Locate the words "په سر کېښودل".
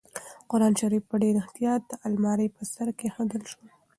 2.55-3.43